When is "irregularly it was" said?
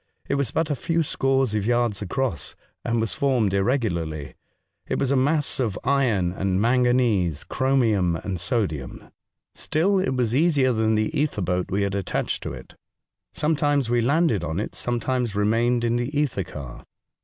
3.53-5.11